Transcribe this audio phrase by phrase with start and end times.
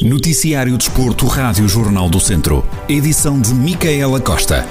[0.00, 2.64] Noticiário Desporto, Rádio Jornal do Centro.
[2.88, 4.64] Edição de Micaela Costa.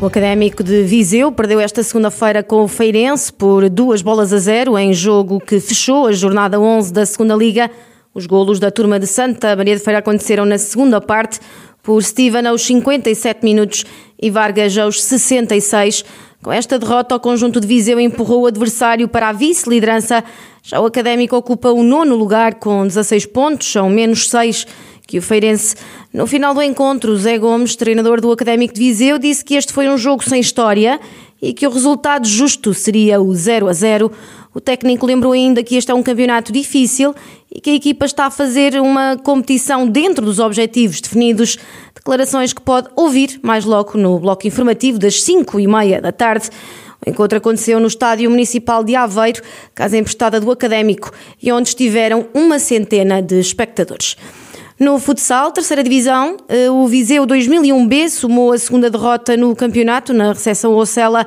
[0.00, 4.78] O Académico de Viseu perdeu esta segunda-feira com o Feirense por duas bolas a zero
[4.78, 7.70] em jogo que fechou a jornada 11 da segunda Liga.
[8.12, 11.40] Os golos da turma de Santa Maria de Feira aconteceram na segunda parte
[11.82, 13.86] por Steven aos 57 minutos
[14.20, 16.04] e Vargas aos 66.
[16.42, 20.22] Com esta derrota, o conjunto de Viseu empurrou o adversário para a vice-liderança.
[20.62, 24.66] Já o Académico ocupa o nono lugar com 16 pontos, são menos 6
[25.04, 25.74] que o Feirense.
[26.12, 29.88] No final do encontro, Zé Gomes, treinador do Académico de Viseu, disse que este foi
[29.88, 31.00] um jogo sem história
[31.40, 34.10] e que o resultado justo seria o 0 a 0.
[34.54, 37.14] O técnico lembrou ainda que este é um campeonato difícil
[37.50, 41.58] e que a equipa está a fazer uma competição dentro dos objetivos definidos.
[41.94, 46.50] Declarações que pode ouvir mais logo no bloco informativo das 5 e meia da tarde.
[47.06, 49.40] O encontro aconteceu no Estádio Municipal de Aveiro,
[49.74, 54.16] casa emprestada do Académico, e onde estiveram uma centena de espectadores.
[54.78, 60.32] No futsal, terceira divisão, eh, o Viseu 2001B sumou a segunda derrota no campeonato na
[60.32, 61.26] recepção Ocela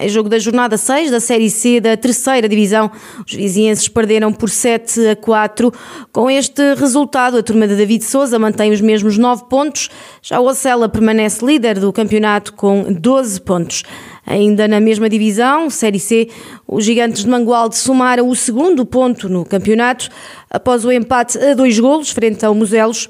[0.00, 2.92] em jogo da jornada 6 da Série C da terceira divisão.
[3.26, 5.72] Os vizienses perderam por 7 a 4.
[6.12, 9.90] Com este resultado, a turma de David Souza mantém os mesmos 9 pontos.
[10.22, 13.82] Já o Ocela permanece líder do campeonato com 12 pontos.
[14.24, 16.28] Ainda na mesma divisão, Série C,
[16.66, 20.08] os gigantes de Mangualde somaram o segundo ponto no campeonato
[20.48, 23.08] após o empate a dois golos frente ao Muselos.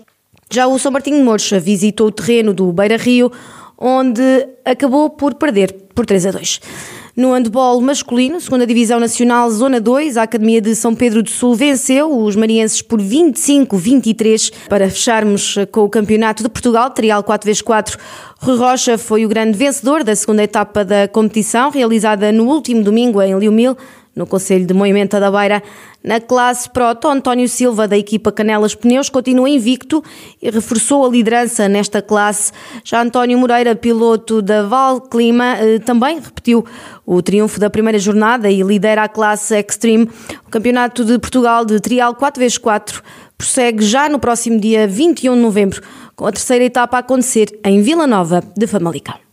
[0.51, 3.31] Já o São Martinho de Mouros visitou o terreno do Beira Rio,
[3.79, 4.23] onde
[4.65, 6.61] acabou por perder por 3 a 2.
[7.15, 11.55] No handball masculino, segunda Divisão Nacional, Zona 2, a Academia de São Pedro do Sul
[11.55, 17.99] venceu os marienses por 25-23 para fecharmos com o Campeonato de Portugal, trial 4x4.
[18.39, 23.21] Rui Rocha foi o grande vencedor da segunda etapa da competição, realizada no último domingo
[23.21, 23.77] em Liumil,
[24.15, 25.63] no Conselho de Moimenta da Beira.
[26.05, 30.03] Na classe Proto, António Silva, da equipa Canelas Pneus, continua invicto
[30.41, 32.53] e reforçou a liderança nesta classe.
[32.85, 36.65] Já António Moreira, piloto da Val Clima, eh, também repetiu
[37.07, 40.11] o triunfo da primeira jornada e lidera a classe Extreme.
[40.47, 43.03] O Campeonato de Portugal de Trial 4x4
[43.39, 45.81] prossegue já no próximo dia 21 de novembro,
[46.15, 49.32] com a terceira etapa a acontecer em Vila Nova de Famalicão.